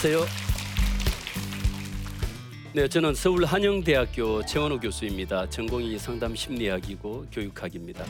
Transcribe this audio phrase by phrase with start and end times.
[0.00, 0.26] 안녕하세요.
[2.72, 5.50] 네, 저는 서울 한영대학교 최원호 교수입니다.
[5.50, 8.04] 전공이 상담 심리학이고 교육학입니다.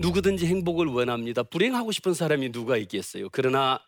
[0.00, 1.42] 누구든지 행복을 원합니다.
[1.42, 3.28] 불행하고 싶은 사람이 누가 있겠어요?
[3.30, 3.80] 그러나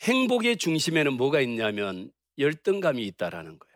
[0.00, 3.72] 행복의 중심에는 뭐가 있냐면 열등감이 있다라는 거예요.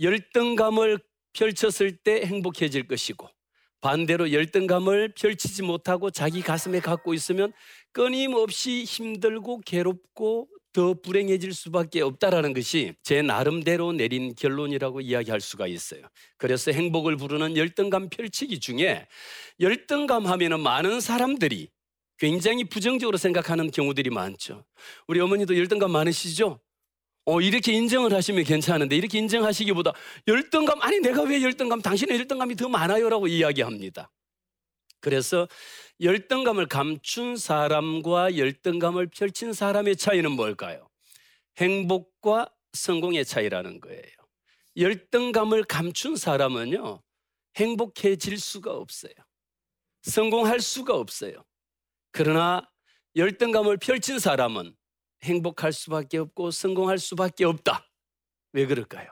[0.00, 0.98] 열등감을
[1.32, 3.28] 펼쳤을 때 행복해질 것이고
[3.80, 7.52] 반대로 열등감을 펼치지 못하고 자기 가슴에 갖고 있으면
[7.92, 16.02] 끊임없이 힘들고 괴롭고 더 불행해질 수밖에 없다라는 것이 제 나름대로 내린 결론이라고 이야기할 수가 있어요.
[16.36, 19.08] 그래서 행복을 부르는 열등감 펼치기 중에
[19.58, 21.70] 열등감 하면은 많은 사람들이
[22.18, 24.66] 굉장히 부정적으로 생각하는 경우들이 많죠.
[25.06, 26.60] 우리 어머니도 열등감 많으시죠?
[27.24, 29.94] 어, 이렇게 인정을 하시면 괜찮은데 이렇게 인정하시기보다
[30.28, 34.10] 열등감, 아니 내가 왜 열등감, 당신의 열등감이 더 많아요라고 이야기합니다.
[35.00, 35.48] 그래서
[36.00, 40.88] 열등감을 감춘 사람과 열등감을 펼친 사람의 차이는 뭘까요?
[41.58, 44.02] 행복과 성공의 차이라는 거예요.
[44.76, 47.02] 열등감을 감춘 사람은요,
[47.56, 49.14] 행복해질 수가 없어요.
[50.02, 51.42] 성공할 수가 없어요.
[52.12, 52.68] 그러나
[53.16, 54.76] 열등감을 펼친 사람은
[55.22, 57.88] 행복할 수밖에 없고 성공할 수밖에 없다.
[58.52, 59.10] 왜 그럴까요?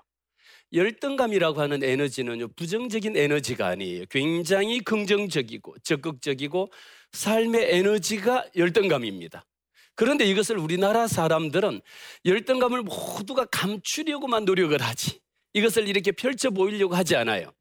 [0.75, 4.05] 열등감이라고 하는 에너지는요, 부정적인 에너지가 아니에요.
[4.11, 6.71] 굉장히 긍정적이고 적극적이고
[7.13, 9.47] 삶의 에너지가 열등감입니다.
[9.95, 11.81] 그런데 이것을 우리나라 사람들은
[12.25, 15.21] 열등감을 모두가 감추려고만 노력을 하지.
[15.53, 17.53] 이것을 이렇게 펼쳐 보이려고 하지 않아요.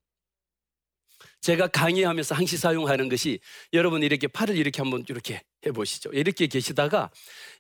[1.44, 3.40] 제가 강의하면서 항시 사용하는 것이
[3.74, 6.12] 여러분 이렇게 팔을 이렇게 한번 이렇게 해보시죠.
[6.14, 7.12] 이렇게 계시다가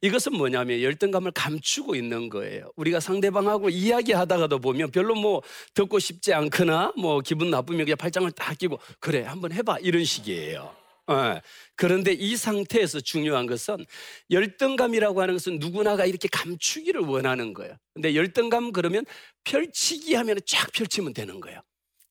[0.01, 2.71] 이것은 뭐냐면 열등감을 감추고 있는 거예요.
[2.77, 5.41] 우리가 상대방하고 이야기하다가도 보면 별로 뭐
[5.73, 10.73] 듣고 싶지 않거나 뭐 기분 나쁘면 그냥 팔짱을 딱 끼고 그래 한번 해봐 이런 식이에요.
[11.09, 11.41] 네.
[11.75, 13.85] 그런데 이 상태에서 중요한 것은
[14.31, 17.75] 열등감이라고 하는 것은 누구나가 이렇게 감추기를 원하는 거예요.
[17.93, 19.03] 근데 열등감 그러면
[19.43, 21.59] 펼치기 하면 쫙 펼치면 되는 거예요.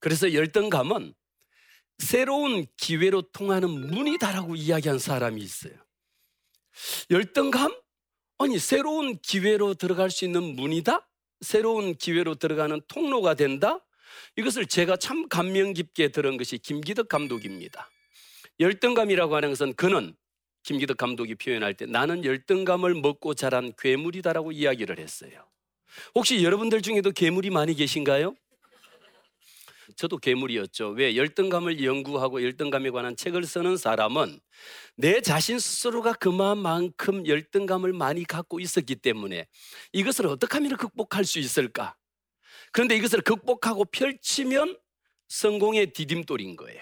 [0.01, 1.15] 그래서 열등감은
[1.99, 5.75] 새로운 기회로 통하는 문이다라고 이야기한 사람이 있어요.
[7.11, 7.75] 열등감?
[8.39, 11.09] 아니, 새로운 기회로 들어갈 수 있는 문이다?
[11.41, 13.85] 새로운 기회로 들어가는 통로가 된다?
[14.37, 17.91] 이것을 제가 참 감명 깊게 들은 것이 김기덕 감독입니다.
[18.61, 20.15] 열등감이라고 하는 것은 그는
[20.63, 25.45] 김기덕 감독이 표현할 때 나는 열등감을 먹고 자란 괴물이다라고 이야기를 했어요.
[26.15, 28.35] 혹시 여러분들 중에도 괴물이 많이 계신가요?
[29.97, 30.91] 저도 괴물이었죠.
[30.91, 34.41] 왜 열등감을 연구하고 열등감에 관한 책을 쓰는 사람은
[34.97, 39.47] 내 자신 스스로가 그만큼 열등감을 많이 갖고 있었기 때문에
[39.93, 41.97] 이것을 어떻게 하면 극복할 수 있을까?
[42.73, 44.79] 그런데 이것을 극복하고 펼치면
[45.29, 46.81] 성공의 디딤돌인 거예요.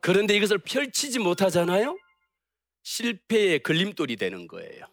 [0.00, 1.96] 그런데 이것을 펼치지 못하잖아요?
[2.82, 4.86] 실패의 걸림돌이 되는 거예요.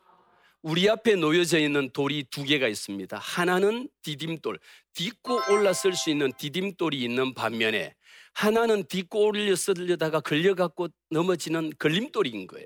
[0.64, 3.18] 우리 앞에 놓여져 있는 돌이 두 개가 있습니다.
[3.18, 4.58] 하나는 디딤돌,
[4.94, 7.94] 딛고 올라설 수 있는 디딤돌이 있는 반면에
[8.34, 12.66] 하나는 딛고 올려서려다가 걸려갖고 넘어지는 걸림돌인 거예요.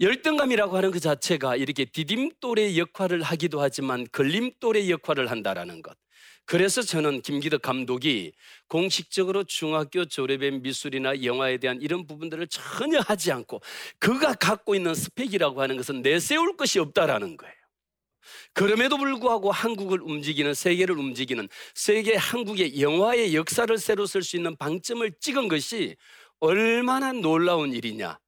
[0.00, 5.94] 열등감이라고 하는 그 자체가 이렇게 디딤돌의 역할을 하기도 하지만 걸림돌의 역할을 한다라는 것.
[6.44, 8.32] 그래서 저는 김기덕 감독이
[8.68, 13.60] 공식적으로 중학교 졸업의 미술이나 영화에 대한 이런 부분들을 전혀 하지 않고
[13.98, 17.54] 그가 갖고 있는 스펙이라고 하는 것은 내세울 것이 없다라는 거예요.
[18.52, 25.10] 그럼에도 불구하고 한국을 움직이는 세계를 움직이는 세계 한국의 영화의 역사를 새로 쓸 수 있는 방점을
[25.20, 25.96] 찍은 것이
[26.40, 28.18] 얼마나 놀라운 일이냐.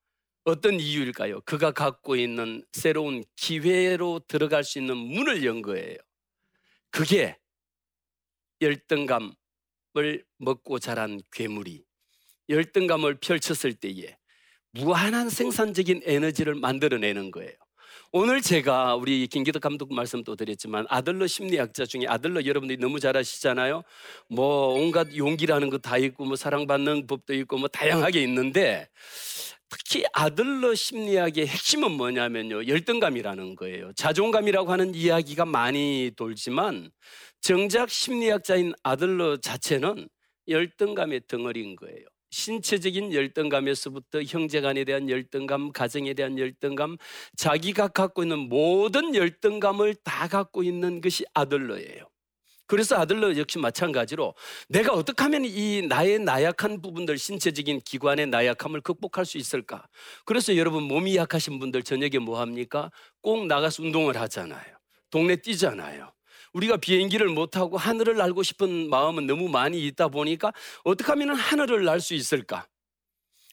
[0.45, 1.41] 어떤 이유일까요?
[1.43, 5.97] 그가 갖고 있는 새로운 기회로 들어갈 수 있는 문을 연 거예요.
[6.91, 7.37] 그게
[8.65, 11.85] 열등감을 먹고 자란 괴물이
[12.49, 14.17] 열등감을 펼쳤을 때에
[14.73, 17.53] 무한한 생산적인 에너지를 만들어내는 거예요.
[18.17, 23.83] 오늘 제가 우리 김기덕 감독 말씀도 드렸지만 아들러 심리학자 중에 아들러 여러분들이 너무 잘 아시잖아요.
[24.29, 28.89] 뭐 온갖 용기라는 거 다 있고 뭐 사랑받는 법도 있고 뭐 다양하게 있는데
[29.69, 32.67] 특히 아들러 심리학의 핵심은 뭐냐면요.
[32.67, 33.93] 열등감이라는 거예요.
[33.95, 36.91] 자존감이라고 하는 이야기가 많이 돌지만
[37.41, 40.09] 정작 심리학자인 아들러 자체는
[40.49, 42.05] 열등감의 덩어리인 거예요.
[42.31, 46.97] 신체적인 열등감에서부터 형제간에 대한 열등감, 가정에 대한 열등감,
[47.37, 52.14] 자기가 갖고 있는 모든 열등감을 다 갖고 있는 것이 아들러예요.
[52.75, 54.35] 그래서 아들러 역시 마찬가지로
[54.69, 59.87] 내가 어떻게 하면 이 나의 나약한 부분들, 신체적인 기관의 나약함을 극복할 수 있을까?
[60.25, 62.91] 그래서 여러분 몸이 약하신 분들 저녁에 뭐 합니까?
[63.23, 64.65] 꼭 나가서 운동을 하잖아요.
[65.09, 66.13] 동네 뛰잖아요.
[66.53, 72.01] 우리가 비행기를 못하고 하늘을 날고 싶은 마음은 너무 많이 있다 보니까 어떻게 하면 하늘을 날
[72.01, 72.67] 수 있을까?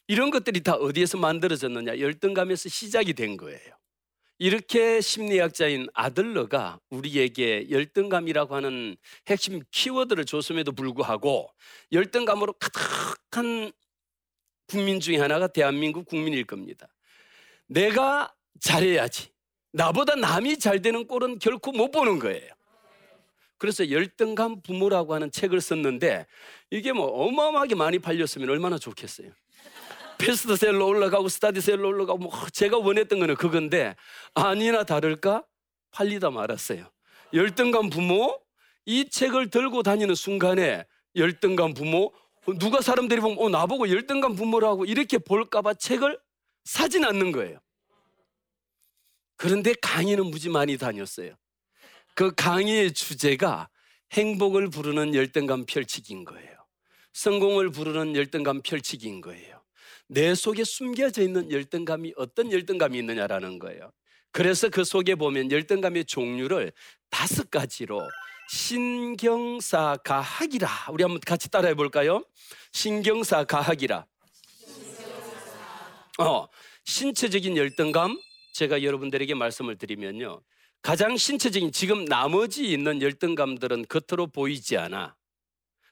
[0.08, 2.00] 이런 것들이 다 어디에서 만들어졌느냐?
[2.00, 3.81] 열등감에서 시작이 된 거예요.
[4.42, 8.96] 이렇게 심리학자인 아들러가 우리에게 열등감이라고 하는
[9.28, 11.48] 핵심 키워드를 줬음에도 불구하고
[11.92, 13.70] 열등감으로 가득한
[14.66, 16.88] 국민 중에 하나가 대한민국 국민일 겁니다.
[17.68, 19.28] 내가 잘해야지.
[19.70, 22.52] 나보다 남이 잘 되는 꼴은 결코 못 보는 거예요.
[23.58, 26.26] 그래서 열등감 부모라고 하는 책을 썼는데
[26.72, 29.30] 이게 뭐 어마어마하게 많이 팔렸으면 얼마나 좋겠어요.
[30.22, 33.96] 베스트셀러 올라가고 스타디셀러 올라가고 뭐 제가 원했던 거는 그건데
[34.34, 35.44] 아니나 다를까
[35.90, 36.88] 팔리다 말았어요.
[37.34, 38.40] 열등감 부모
[38.86, 40.86] 이 책을 들고 다니는 순간에
[41.16, 42.12] 열등감 부모
[42.58, 46.18] 누가 사람들이 보면 어, 나보고 열등감 부모라고 이렇게 볼까봐 책을
[46.64, 47.58] 사진 않는 거예요.
[49.36, 51.34] 그런데 강의는 무지 많이 다녔어요.
[52.14, 53.68] 그 강의의 주제가
[54.12, 56.52] 행복을 부르는 열등감 펼치기인 거예요.
[57.12, 59.61] 성공을 부르는 열등감 펼치기인 거예요.
[60.12, 63.90] 내 속에 숨겨져 있는 열등감이 어떤 열등감이 있느냐라는 거예요.
[64.30, 66.72] 그래서 그 속에 보면 열등감의 종류를
[67.08, 68.06] 다섯 가지로
[68.50, 72.22] 신경사 가학이라 우리 한번 같이 따라해 볼까요?
[72.72, 74.04] 신경사 가학이라.
[76.18, 76.46] 어,
[76.84, 78.20] 신체적인 열등감
[78.52, 80.42] 제가 여러분들에게 말씀을 드리면요.
[80.82, 85.16] 가장 신체적인 지금 나머지 있는 열등감들은 겉으로 보이지 않아.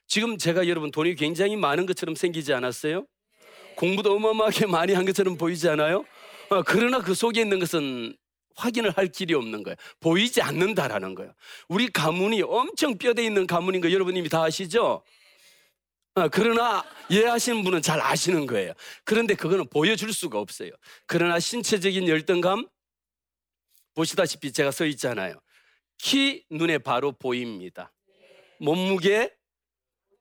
[0.05, 3.07] 지금 제가 여러분 돈이 굉장히 많은 것처럼 생기지 않았어요?
[3.75, 6.05] 공부도 어마어마하게 많이 한 것처럼 보이지 않아요?
[6.49, 8.15] 어, 그러나 그 속에 있는 것은
[8.55, 9.75] 확인을 할 길이 없는 거예요.
[9.99, 11.33] 보이지 않는다라는 거예요.
[11.69, 15.03] 우리 가문이 엄청 뼈대 있는 가문인 거 여러분 이미 다 아시죠?
[16.15, 18.73] 어, 그러나 이해하시는 분은 잘 아시는 거예요.
[19.05, 20.71] 그런데 그거는 보여줄 수가 없어요.
[21.07, 22.67] 그러나 신체적인 열등감,
[23.95, 25.39] 보시다시피 제가 서 있잖아요.
[25.97, 27.93] 키 눈에 바로 보입니다.
[28.59, 29.33] 몸무게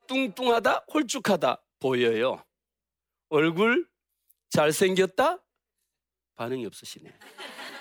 [0.06, 2.44] 뚱뚱하다, 홀쭉하다 보여요.
[3.30, 3.86] 얼굴
[4.50, 5.38] 잘생겼다?
[6.36, 7.12] 반응이 없으시네.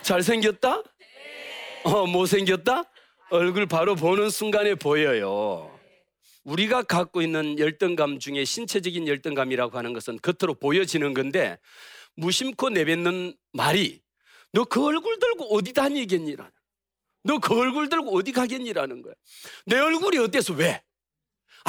[0.04, 0.84] 잘생겼다?
[1.86, 2.84] 어, 못생겼다?
[3.32, 5.76] 얼굴 바로 보는 순간에 보여요.
[6.44, 11.58] 우리가 갖고 있는 열등감 중에 신체적인 열등감이라고 하는 것은 겉으로 보여지는 건데
[12.16, 14.02] 무심코 내뱉는 말이
[14.52, 16.52] 너 그 얼굴 들고 어디 다니겠니라는
[17.24, 19.14] 너 그 얼굴 들고 어디 가겠니라는 거야
[19.66, 20.82] 내 얼굴이 어때서 왜?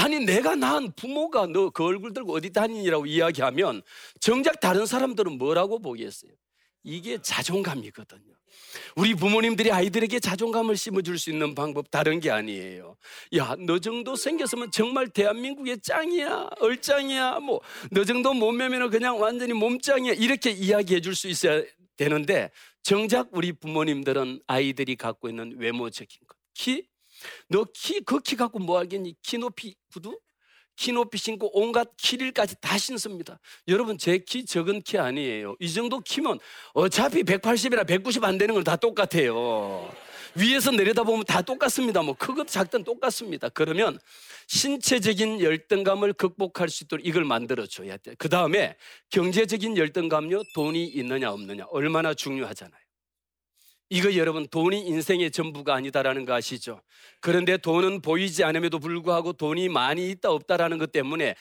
[0.02, 3.82] 아니 내가 낳은 부모가 너 그 얼굴 들고 어디 다니냐고 이야기하면
[4.20, 6.32] 정작 다른 사람들은 뭐라고 보겠어요?
[6.82, 8.34] 이게 자존감이거든요.
[8.96, 12.96] 우리 부모님들이 아이들에게 자존감을 심어줄 수 있는 방법 다른 게 아니에요.
[13.36, 20.14] 야, 너 정도 생겼으면 정말 대한민국의 짱이야, 얼짱이야, 뭐, 너 정도 몸매면 그냥 완전히 몸짱이야.
[20.14, 21.62] 이렇게 이야기해 줄 수 있어야
[21.96, 22.50] 되는데
[22.82, 26.36] 정작 우리 부모님들은 아이들이 갖고 있는 외모적인 것.
[26.54, 26.86] 키?
[27.48, 29.16] 너 키, 그 키 갖고 뭐 하겠니?
[29.22, 30.18] 키 높이 구두?
[30.76, 33.38] 키 높이 신고 온갖 킬힐까지 다 신습니다.
[33.68, 35.56] 여러분 제 키 적은 키 아니에요.
[35.60, 36.38] 이 정도 키면
[36.72, 39.92] 어차피 180이나 190 안 되는 건 다 똑같아요.
[40.36, 42.02] 위에서 내려다보면 다 똑같습니다.
[42.02, 43.48] 뭐 크건 작든 똑같습니다.
[43.50, 43.98] 그러면
[44.46, 48.14] 신체적인 열등감을 극복할 수 있도록 이걸 만들어줘야 돼.
[48.16, 48.76] 그 다음에
[49.10, 52.79] 경제적인 열등감요, 돈이 있느냐 없느냐 얼마나 중요하잖아요.
[53.92, 56.80] 이거 여러분 돈이 인생의 전부가 아니다라는 거 아시죠?
[57.20, 61.34] 그런데 돈은 보이지 않음에도 불구하고 돈이 많이 있다 없다라는 것 때문에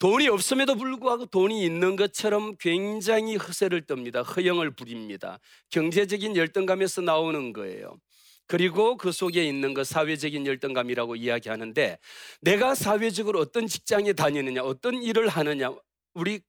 [0.00, 4.24] 돈이 없음에도 불구하고 돈이 있는 것처럼 굉장히 허세를 떱니다.
[4.24, 5.38] 허영을 부립니다.
[5.70, 8.00] 경제적인 열등감에서 나오는 거예요.
[8.48, 11.98] 그리고 그 속에 있는 것 사회적인 열등감이라고 이야기하는데
[12.40, 15.72] 내가 사회적으로 어떤 직장에 다니느냐, 어떤 일을 하느냐,
[16.14, 16.40] 우리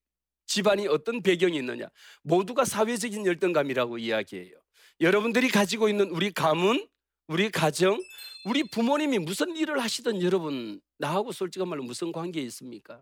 [0.47, 1.89] 집안이 어떤 배경이 있느냐,
[2.23, 4.62] 모두가 사회적인 열등감이라고 이야기해요.
[4.99, 6.87] 여러분들이 가지고 있는 우리 가문,
[7.27, 8.01] 우리 가정,
[8.45, 13.01] 우리 부모님이 무슨 일을 하시든 여러분 나하고 솔직한 말로 무슨 관계 있습니까?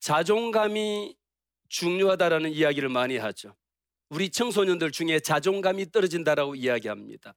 [0.00, 1.16] 자존감이
[1.68, 3.54] 중요하다라는 이야기를 많이 하죠.
[4.10, 7.34] 우리 청소년들 중에 자존감이 떨어진다라고 이야기합니다.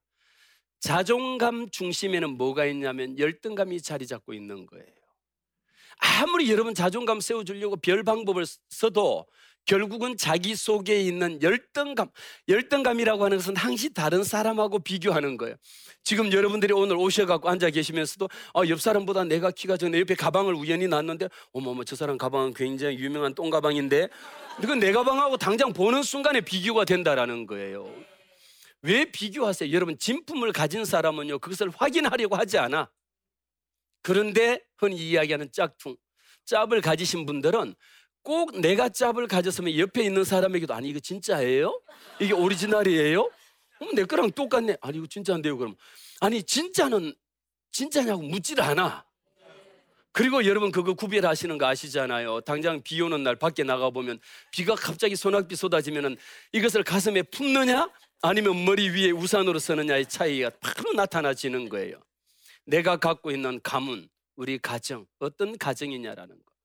[0.80, 4.86] 자존감 중심에는 뭐가 있냐면 열등감이 자리 잡고 있는 거예요.
[5.98, 9.26] 아무리 여러분 자존감 세워주려고 별 방법을 써도
[9.68, 12.10] 결국은 자기 속에 있는 열등감,
[12.48, 15.56] 열등감이라고 하는 것은 항시 다른 사람하고 비교하는 거예요.
[16.04, 20.88] 지금 여러분들이 오늘 오셔갖고 앉아 계시면서도 아, 옆 사람보다 내가 키가 적내 옆에 가방을 우연히
[20.88, 24.08] 놨는데 어머머 저 사람 가방은 굉장히 유명한 똥 가방인데
[24.62, 27.94] 그건 내 가방하고 당장 보는 순간에 비교가 된다라는 거예요.
[28.82, 29.74] 왜 비교하세요?
[29.74, 32.90] 여러분 진품을 가진 사람은요 그것을 확인하려고 하지 않아.
[34.02, 35.98] 그런데 흔히 이야기하는 짝퉁,
[36.46, 37.76] 짭을 가지신 분들은
[38.28, 41.82] 꼭 내가 짭을 가졌으면 옆에 있는 사람에게도 아니 이거 진짜예요?
[42.20, 43.32] 이게 오리지널이에요?
[43.80, 44.76] 그럼 내 거랑 똑같네.
[44.82, 45.78] 아니 이거 진짜인데요 그럼.
[46.20, 47.16] 아니 진짜는
[47.72, 49.06] 진짜냐고 묻질 않아.
[50.12, 52.42] 그리고 여러분 그거 구별하시는 거 아시잖아요.
[52.42, 54.20] 당장 비 오는 날 밖에 나가 보면
[54.52, 56.18] 비가 갑자기 소낙비 쏟아지면은
[56.52, 57.90] 이것을 가슴에 품느냐
[58.22, 62.02] 아니면 머리 위에 우산으로 서느냐의 차이가 바로 나타나지는 거예요.
[62.66, 66.57] 내가 갖고 있는 가문, 우리 가정 어떤 가정이냐라는 거.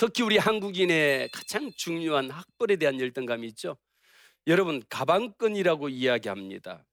[0.00, 3.76] 특히 우리 한국인의 가장 중요한 학벌에 대한 열등감이 있죠.
[4.46, 6.86] 여러분 가방끈이라고 이야기합니다.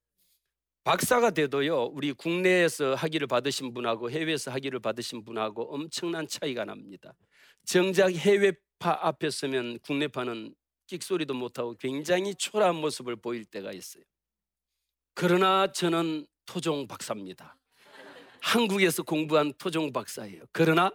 [0.84, 7.14] 박사가 돼도요, 우리 국내에서 학위를 받으신 분하고 해외에서 학위를 받으신 분하고 엄청난 차이가 납니다.
[7.66, 10.54] 정작 해외파 앞에 서면 국내파는
[10.88, 14.04] 끽소리도 못하고 굉장히 초라한 모습을 보일 때가 있어요.
[15.14, 17.58] 그러나 저는 토종 박사입니다.
[18.42, 20.44] 한국에서 공부한 토종 박사예요.
[20.52, 20.92] 그러나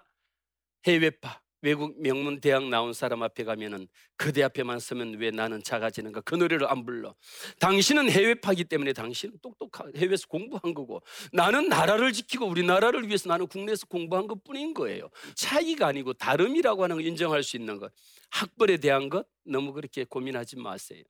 [0.86, 6.20] 해외파, 외국 명문 대학 나온 사람 앞에 가면은 그대 앞에만 서면 왜 나는 작아지는가?
[6.22, 7.14] 그 노래를 안 불러.
[7.60, 11.02] 당신은 해외파기 때문에 당신은 똑똑하 해외에서 공부한 거고
[11.32, 15.08] 나는 나라를 지키고 우리나라를 위해서 나는 국내에서 공부한 것 뿐인 거예요.
[15.36, 17.92] 차이가 아니고 다름이라고 하는 걸 인정할 수 있는 것.
[18.30, 21.04] 학벌에 대한 것 너무 그렇게 고민하지 마세요.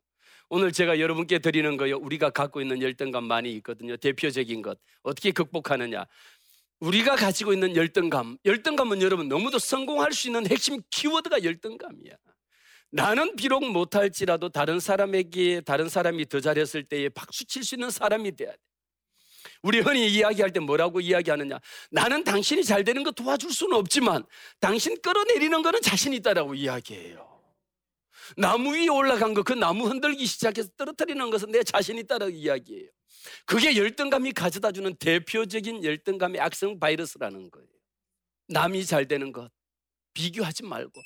[0.51, 1.97] 오늘 제가 여러분께 드리는 거요.
[1.97, 3.97] 우리가 갖고 있는 열등감 많이 있거든요.
[3.97, 4.79] 대표적인 것.
[5.03, 6.05] 어떻게 극복하느냐
[6.83, 12.15] 우리가 가지고 있는 열등감, 열등감은 여러분 너무도 성공할 수 있는 핵심 키워드가 열등감이야.
[12.91, 18.35] 나는 비록 못할지라도 다른 사람에게 다른 사람이 더 잘했을 때에 박수 칠 수 있는 사람이
[18.35, 18.59] 돼야 돼.
[19.63, 21.61] 우리 흔히 이야기할 때 뭐라고 이야기하느냐?
[21.93, 24.25] 나는 당신이 잘 되는 거 도와줄 수는 없지만
[24.59, 27.32] 당신 끌어내리는 거는 자신 있다라고 이야기해요.
[28.37, 32.89] 나무 위에 올라간 거 그 나무 흔들기 시작해서 떨어뜨리는 것은 내 자신 있다라고 이야기해요.
[33.47, 37.69] 그게 열등감이 가져다 주는 대표적인 열등감의 악성 바이러스라는 거예요.
[38.49, 39.51] 남이 잘 되는 것
[40.15, 41.01] 비교하지 말고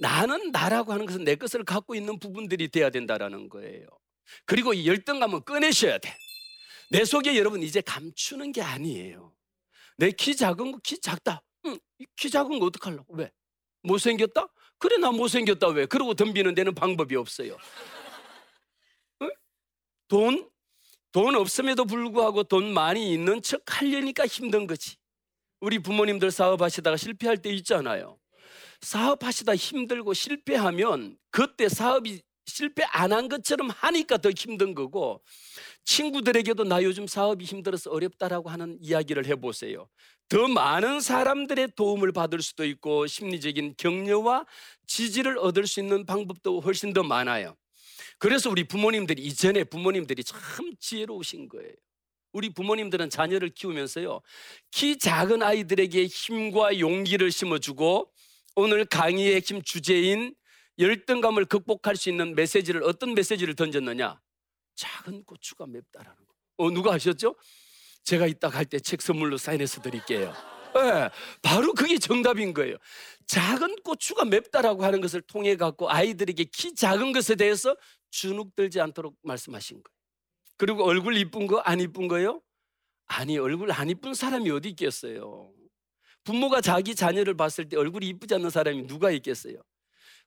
[0.00, 3.86] 나는 나라고 하는 것은 내 것을 갖고 있는 부분들이 돼야 된다라는 거예요.
[4.46, 6.16] 그리고 이 열등감은 꺼내셔야 돼.
[6.90, 9.34] 내 속에 여러분 이제 감추는 게 아니에요.
[9.98, 11.42] 내 키 작은 거 키 작다.
[11.66, 11.78] 응,
[12.16, 13.14] 키 작은 거 어떡하려고?
[13.16, 13.30] 왜?
[13.82, 14.46] 못생겼다?
[14.78, 15.86] 그래 나 못생겼다 왜?
[15.86, 17.56] 그러고 덤비는 데는 방법이 없어요.
[19.22, 19.30] 응?
[20.08, 24.96] 돈돈 없음에도 불구하고 돈 많이 있는 척 하려니까 힘든 거지.
[25.60, 28.18] 우리 부모님들 사업하시다가 실패할 때 있잖아요.
[28.80, 35.22] 사업하시다 힘들고 실패하면 그때 사업이 실패 안 한 것처럼 하니까 더 힘든 거고
[35.88, 39.88] 친구들에게도 나 요즘 사업이 힘들어서 어렵다라고 하는 이야기를 해보세요.
[40.28, 44.44] 더 많은 사람들의 도움을 받을 수도 있고 심리적인 격려와
[44.86, 47.56] 지지를 얻을 수 있는 방법도 훨씬 더 많아요.
[48.18, 50.38] 그래서 우리 부모님들이 이전에 부모님들이 참
[50.78, 51.72] 지혜로우신 거예요.
[52.32, 54.20] 우리 부모님들은 자녀를 키우면서요.
[54.70, 58.12] 키 작은 아이들에게 힘과 용기를 심어주고
[58.56, 60.34] 오늘 강의의 핵심 주제인
[60.78, 64.20] 열등감을 극복할 수 있는 메시지를 어떤 메시지를 던졌느냐?
[64.78, 66.34] 작은 고추가 맵다라는 거.
[66.58, 67.34] 어, 누가 하셨죠?
[68.04, 70.32] 제가 이따 갈 때 책 선물로 사인해서 드릴게요.
[70.74, 71.10] 네,
[71.42, 72.76] 바로 그게 정답인 거예요.
[73.26, 77.76] 작은 고추가 맵다라고 하는 것을 통해 갖고 아이들에게 키 작은 것에 대해서
[78.10, 79.98] 주눅 들지 않도록 말씀하신 거예요.
[80.56, 82.40] 그리고 얼굴 이쁜 거 안 이쁜 거요?
[83.06, 85.52] 아니 얼굴 안 이쁜 사람이 어디 있겠어요.
[86.24, 89.56] 부모가 자기 자녀를 봤을 때 얼굴이 이쁘지 않는 사람이 누가 있겠어요.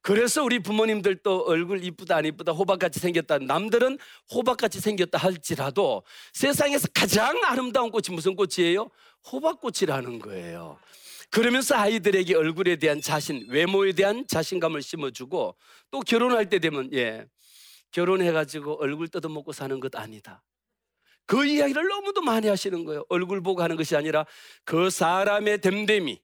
[0.01, 4.00] 그래서 우리 부모님들도 얼굴 이쁘다 안 이쁘다 호박같이 생겼다 남들은
[4.34, 6.03] 호박같이 생겼다 할지라도
[6.34, 8.89] 세상에서 가장 아름다운 꽃이 무슨 꽃이에요?
[9.31, 10.79] 호박꽃이라는 거예요.
[11.29, 15.55] 그러면서 아이들에게 얼굴에 대한 자신, 외모에 대한 자신감을 심어주고
[15.91, 17.25] 또 결혼할 때 되면 예
[17.91, 20.43] 결혼해가지고 얼굴 뜯어먹고 사는 것 아니다.
[21.25, 23.05] 그 이야기를 너무도 많이 하시는 거예요.
[23.08, 24.25] 얼굴 보고 하는 것이 아니라
[24.65, 26.20] 그 사람의 됨됨이,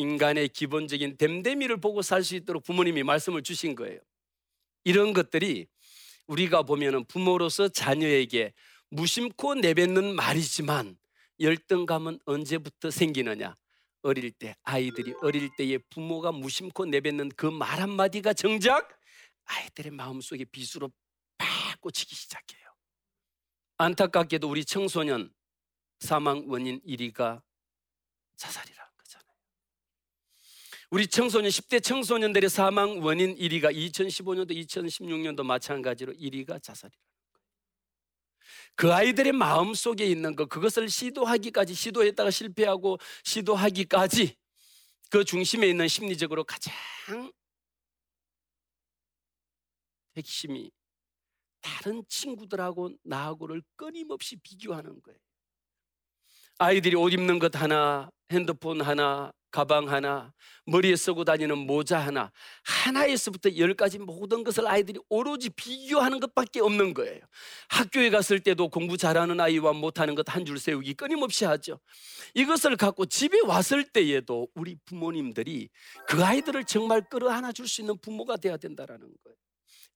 [0.00, 4.00] 인간의 기본적인 됨됨이를 보고 살 수 있도록 부모님이 말씀을 주신 거예요.
[4.84, 5.66] 이런 것들이
[6.26, 8.52] 우리가 보면은 부모로서 자녀에게
[8.90, 10.96] 무심코 내뱉는 말이지만
[11.40, 13.54] 열등감은 언제부터 생기느냐?
[14.02, 18.88] 어릴 때, 아이들이 어릴 때에 부모가 무심코 내뱉는 그 말 한마디가 정작
[19.44, 20.90] 아이들의 마음속에 비수로
[21.80, 22.60] 꽂히기 시작해요.
[23.78, 25.32] 안타깝게도 우리 청소년
[26.00, 27.42] 사망 원인 1위가
[28.36, 28.79] 자살이라는 거잖아요.
[30.90, 36.98] 우리 청소년 10대 청소년들의 사망 원인 1위가 2015년도 2016년도 마찬가지로 1위가 자살이라는
[37.32, 37.46] 거예요.
[38.74, 44.36] 그 아이들의 마음 속에 있는 것 그것을 시도하기까지 시도했다가 실패하고 시도하기까지
[45.10, 46.74] 그 중심에 있는 심리적으로 가장
[50.16, 50.72] 핵심이
[51.60, 55.18] 다른 친구들하고 나하고를 끊임없이 비교하는 거예요.
[56.58, 60.32] 아이들이 옷 입는 것 하나, 핸드폰 하나, 가방 하나,
[60.66, 62.30] 머리에 쓰고 다니는 모자 하나,
[62.64, 67.20] 하나에서부터 열까지 모든 것을 아이들이 오로지 비교하는 것밖에 없는 거예요.
[67.68, 71.80] 학교에 갔을 때도 공부 잘하는 아이와 못하는 것 한 줄 세우기 끊임없이 하죠.
[72.34, 75.68] 이것을 갖고 집에 왔을 때에도 우리 부모님들이
[76.06, 79.36] 그 아이들을 정말 끌어안아 줄 수 있는 부모가 돼야 된다라는 거예요.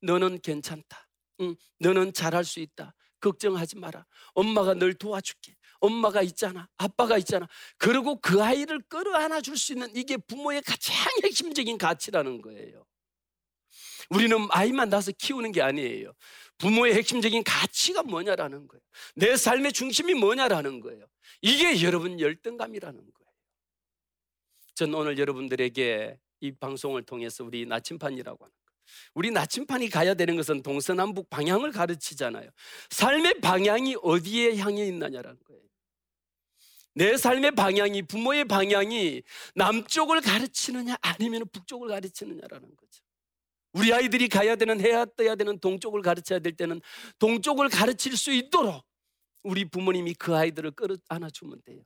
[0.03, 1.09] 너는 괜찮다.
[1.41, 2.95] 응, 너는 잘할 수 있다.
[3.21, 4.05] 걱정하지 마라.
[4.35, 5.55] 엄마가 널 도와줄게.
[5.81, 6.69] 엄마가 있잖아.
[6.77, 7.47] 아빠가 있잖아.
[7.79, 12.85] 그리고 그 아이를 끌어안아 줄 수 있는 이게 부모의 가장 핵심적인 가치라는 거예요.
[14.11, 16.13] 우리는 아이만 낳아서 키우는 게 아니에요.
[16.59, 18.81] 부모의 핵심적인 가치가 뭐냐라는 거예요.
[19.17, 21.07] 내 삶의 중심이 뭐냐라는 거예요.
[21.43, 23.15] 이게 여러분 열등감이라는 거예요.
[24.75, 28.53] 전 오늘 여러분들에게 이 방송을 통해서 우리 나침판이라고 하는.
[29.15, 32.51] 우리 나침판이 가야 되는 것은 동서남북 방향을 가르치잖아요.
[32.91, 35.64] 삶의 방향이 어디에 향해 있느냐라는 거예요.
[36.95, 39.23] 내 삶의 방향이 부모의 방향이
[39.55, 43.03] 남쪽을 가르치느냐 아니면 북쪽을 가르치느냐라는 거죠.
[43.73, 46.81] 우리 아이들이 가야 되는 해야 떠야 되는 동쪽을 가르쳐야 될 때는
[47.19, 48.85] 동쪽을 가르칠 수 있도록
[49.43, 51.83] 우리 부모님이 그 아이들을 끌어 안아주면 돼요.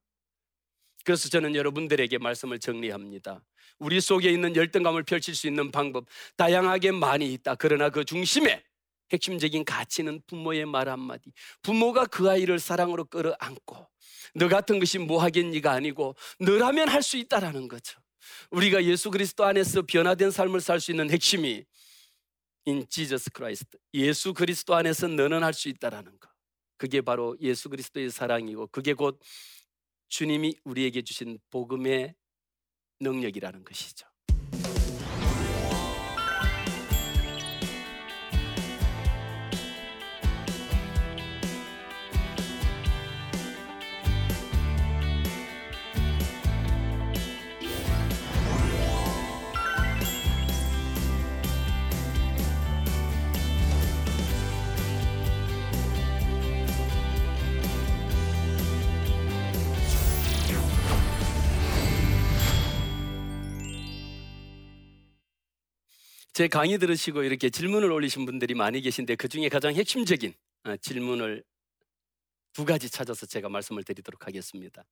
[1.05, 3.43] 그래서 저는 여러분들에게 말씀을 정리합니다.
[3.79, 6.05] 우리 속에 있는 열등감을 펼칠 수 있는 방법
[6.37, 7.55] 다양하게 많이 있다.
[7.55, 8.63] 그러나 그 중심에
[9.13, 11.33] 핵심적인 가치는 부모의 말 한마디.
[11.63, 13.89] 부모가 그 아이를 사랑으로 끌어안고
[14.35, 17.99] 너 같은 것이 뭐 하겠니가 아니고 너라면 할 수 있다라는 거죠.
[18.51, 21.65] 우리가 예수 그리스도 안에서 변화된 삶을 살 수 있는 핵심이
[22.67, 23.79] in Jesus Christ.
[23.95, 26.29] 예수 그리스도 안에서 너는 할 수 있다라는 거.
[26.77, 29.21] 그게 바로 예수 그리스도의 사랑이고 그게 곧
[30.09, 32.15] 주님이 우리에게 주신 복음의
[33.01, 34.07] 능력이라는 것이죠.
[66.39, 70.33] 제 강의 들으시고 이렇게 질문을 올리신 분들이 많이 계신데 그 중에 가장 핵심적인
[70.67, 71.43] 어, 질문을
[72.53, 74.85] 두 가지 찾아서 제가 말씀을 드리도록 하겠습니다.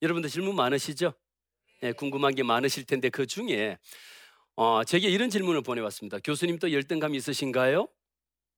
[0.00, 1.12] 여러분들 질문 많으시죠?
[1.82, 3.76] 네, 궁금한 게 많으실 텐데 그 중에
[4.56, 6.18] 어, 제게 이런 질문을 보내왔습니다.
[6.24, 7.86] 교수님도 열등감 있으신가요?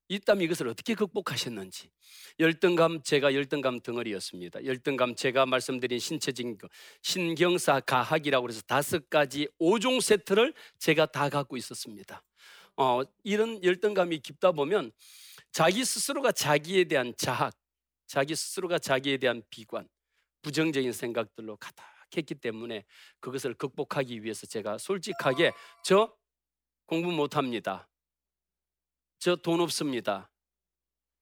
[0.08, 1.90] 있다면 이것을 어떻게 극복하셨는지
[2.38, 4.64] 열등감 제가 열등감 덩어리였습니다.
[4.64, 6.58] 열등감 제가 말씀드린 신체적인
[7.02, 12.22] 신경사 가학이라고 해서 다섯 가지 5종 세트를 제가 다 갖고 있었습니다.
[12.76, 14.92] 어, 이런 열등감이 깊다 보면
[15.50, 17.54] 자기 스스로가 자기에 대한 자학,
[18.06, 19.88] 자기 스스로가 자기에 대한 비관,
[20.40, 22.84] 부정적인 생각들로 가득했기 때문에
[23.20, 25.52] 그것을 극복하기 위해서 제가 솔직하게
[25.84, 26.14] 저
[26.86, 27.88] 공부 못합니다.
[29.22, 30.28] 저 돈 없습니다.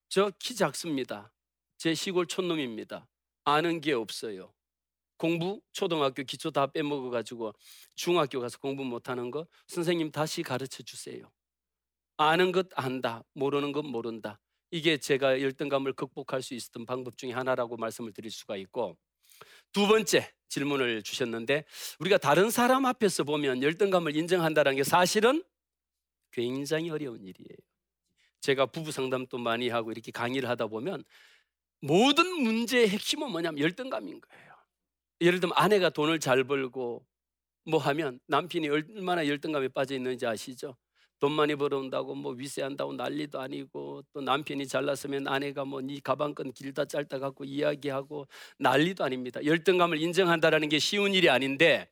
[0.08, 1.30] 저 키 작습니다.
[1.76, 3.06] 제 시골 촌놈입니다.
[3.44, 4.54] 아는 게 없어요.
[5.18, 7.52] 공부 초등학교 기초 다 빼먹어 가지고
[7.94, 11.30] 중학교 가서 공부 못 하는 거 선생님 다시 가르쳐 주세요.
[12.16, 14.40] 아는 것 안다, 모르는 것 모른다.
[14.70, 18.96] 이게 제가 열등감을 극복할 수 있었던 방법 중에 하나라고 말씀을 드릴 수가 있고
[19.72, 21.66] 두 번째 질문을 주셨는데
[21.98, 25.44] 우리가 다른 사람 앞에서 보면 열등감을 인정한다는 게 사실은
[26.30, 27.69] 굉장히 어려운 일이에요.
[28.40, 31.04] 제가 부부 상담도 많이 하고 이렇게 강의를 하다 보면
[31.82, 34.52] 모든 문제의 핵심은 뭐냐면 열등감인 거예요.
[35.20, 37.04] 예를 들면 아내가 돈을 잘 벌고
[37.66, 40.76] 뭐 하면 남편이 얼마나 열등감에 빠져 있는지 아시죠?
[41.18, 46.86] 돈 많이 벌어온다고 뭐 위세한다고 난리도 아니고 또 남편이 잘났으면 아내가 뭐 네 가방끈 길다
[46.86, 48.26] 짧다 갖고 이야기하고
[48.58, 49.44] 난리도 아닙니다.
[49.44, 51.90] 열등감을 인정한다라는 게 쉬운 일이 아닌데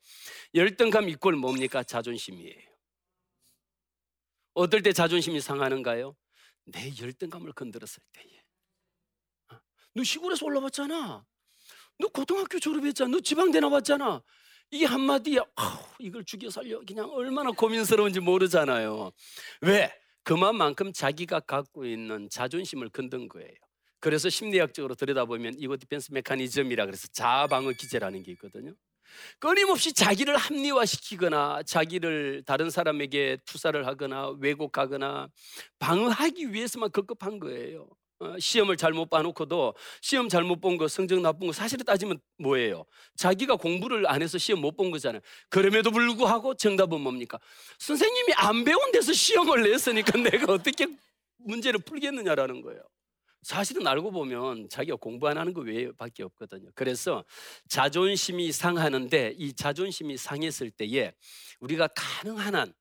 [0.55, 1.83] 열등감 이꼴 뭡니까?
[1.83, 2.55] 자존심이에요.
[4.55, 6.15] 어떨 때 자존심이 상하는가요?
[6.71, 8.41] 내 열등감을 건드렸을 때에.
[9.51, 9.59] 어?
[9.93, 11.25] 너 시골에서 올라왔잖아.
[11.99, 13.09] 너 고등학교 졸업했잖아.
[13.09, 14.21] 너 지방대 나왔잖아.
[14.71, 19.11] 이게 한마디에 아우, 이걸 죽여 살려 그냥 얼마나 고민스러운지 모르잖아요.
[19.61, 19.91] 왜?
[20.23, 23.51] 그만큼 자기가 갖고 있는 자존심을 건든 거예요.
[23.99, 28.73] 그래서 심리학적으로 들여다보면 이거 defense mechanism이라 그래서 자아 방어 기제라는 게 있거든요.
[29.39, 35.29] 끊임없이 자기를 합리화시키거나 자기를 다른 사람에게 투사를 하거나 왜곡하거나
[35.79, 37.87] 방어하기 위해서만 급급한 거예요.
[38.21, 42.83] 어, 시험을 잘못 봐놓고도 시험 잘못 본 거, 성적 나쁜 거 사실을 따지면 뭐예요?
[43.15, 45.21] 자기가 공부를 안 해서 시험 못 본 거잖아요.
[45.49, 47.39] 그럼에도 불구하고 정답은 뭡니까?
[47.79, 50.87] 선생님이 안 배운 데서 시험을 냈으니까 내가 어떻게
[51.37, 52.81] 문제를 풀겠느냐라는 거예요.
[53.41, 56.69] 사실은 알고 보면 자기가 공부 안 하는 거 외에밖에 없거든요.
[56.75, 57.23] 그래서
[57.69, 61.13] 자존심이 상하는데 이 자존심이 상했을 때에
[61.59, 62.73] 우리가 가능한 한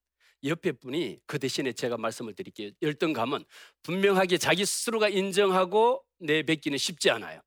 [0.45, 2.71] 옆에 분이 그 대신에 제가 말씀을 드릴게요.
[2.83, 3.45] 열등감은
[3.83, 7.41] 분명하게 자기 스스로가 인정하고 내뱉기는 쉽지 않아요.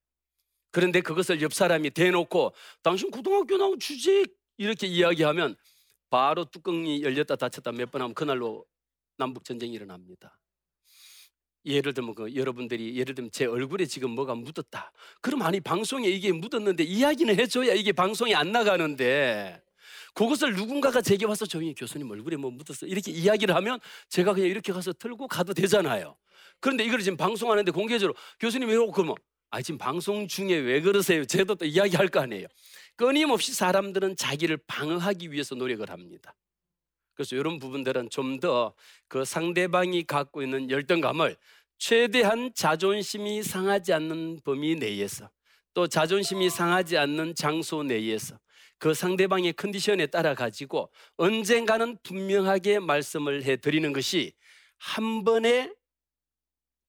[0.72, 4.26] 그런데 그것을 옆 사람이 대놓고 당신 고등학교 나온 주제
[4.58, 5.56] 이렇게 이야기하면
[6.10, 8.66] 바로 뚜껑이 열렸다 닫혔다 몇 번 하면 그날로
[9.18, 10.38] 남북 전쟁이 일어납니다.
[11.66, 14.92] 예를 들면 그 여러분들이 예를 들면 제 얼굴에 지금 뭐가 묻었다.
[15.22, 19.62] 그럼 아니 방송에 이게 묻었는데 이야기는 해줘야 이게 방송에 안 나가는데
[20.14, 24.74] 그것을 누군가가 제게 와서 조용히 교수님 얼굴에 뭐 묻었어 이렇게 이야기를 하면 제가 그냥 이렇게
[24.74, 26.16] 가서 들고 가도 되잖아요.
[26.60, 29.16] 그런데 이걸 지금 방송하는데 공개적으로 교수님 왜 그러면
[29.50, 31.26] 아 지금 방송 중에 왜 그러세요?
[31.26, 32.48] 제도 또 이야기할 거 아니에요.
[32.96, 36.36] 끊임없이 사람들은 자기를 방어하기 위해서 노력을 합니다.
[37.14, 38.74] 그래서 이런 부분들은 좀 더
[39.08, 41.36] 그 상대방이 갖고 있는 열등감을
[41.78, 45.30] 최대한 자존심이 상하지 않는 범위 내에서
[45.74, 48.40] 또 자존심이 상하지 않는 장소 내에서
[48.78, 54.34] 그 상대방의 컨디션에 따라 가지고 언젠가는 분명하게 말씀을 해 드리는 것이
[54.78, 55.74] 한 번의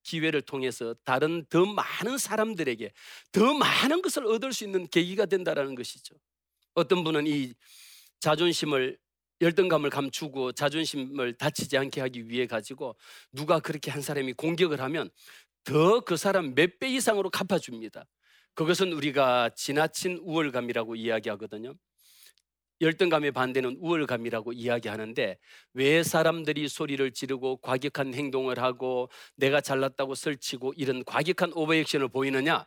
[0.05, 2.93] 기회를 통해서 다른 더 많은 사람들에게
[3.33, 6.15] 더 많은 것을 얻을 수 있는 계기가 된다라는 것이죠.
[6.75, 7.53] 어떤 분은 이
[8.21, 8.99] 자존심을
[9.43, 12.97] 열등감을 감추고 자존심을 다치지 않게 하기 위해 가지고
[13.33, 15.11] 누가 그렇게 한 사람이 공격을 하면
[15.65, 18.05] 더 그 사람 몇 배 이상으로 갚아줍니다.
[18.55, 21.75] 그것은 우리가 지나친 우월감이라고 이야기하거든요.
[22.81, 25.39] 열등감의 반대는 우월감이라고 이야기하는데
[25.75, 32.67] 왜 사람들이 소리를 지르고 과격한 행동을 하고 내가 잘났다고 설치고 이런 과격한 오버액션을 보이느냐?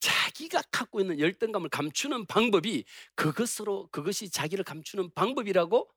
[0.00, 2.84] 자기가 갖고 있는 열등감을 감추는 방법이
[3.14, 5.88] 그것으로 그것이 자기를 감추는 방법이라고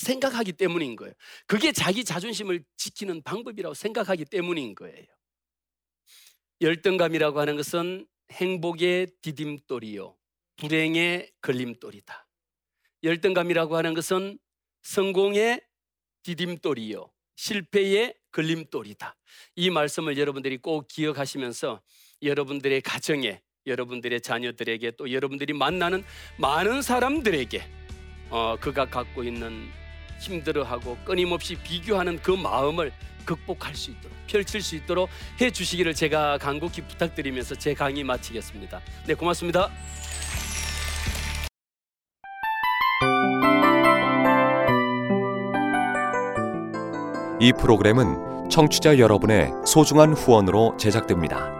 [0.00, 1.12] 생각하기 때문인 거예요.
[1.46, 5.06] 그게 자기 자존심을 지키는 방법이라고 생각하기 때문인 거예요.
[6.60, 10.16] 열등감이라고 하는 것은 행복의 디딤돌이요.
[10.56, 12.26] 불행의 걸림돌이다.
[13.02, 14.38] 열등감이라고 하는 것은
[14.82, 15.62] 성공의
[16.22, 17.10] 디딤돌이요.
[17.36, 19.16] 실패의 걸림돌이다.
[19.56, 21.80] 이 말씀을 여러분들이 꼭 기억하시면서
[22.22, 26.04] 여러분들의 가정에, 여러분들의 자녀들에게 또 여러분들이 만나는
[26.38, 27.62] 많은 사람들에게
[28.30, 29.70] 어, 그가 갖고 있는
[30.20, 32.92] 힘들어하고 끊임없이 비교하는 그 마음을
[33.24, 35.08] 극복할 수 있도록 펼칠 수 있도록
[35.40, 38.80] 해 주시기를 제가 간곡히 부탁드리면서 제 강의 마치겠습니다.
[39.06, 39.70] 네, 고맙습니다.
[47.40, 51.59] 이 프로그램은 청취자 여러분의 소중한 후원으로 제작됩니다.